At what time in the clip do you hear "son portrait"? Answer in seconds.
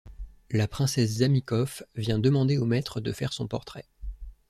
3.33-3.85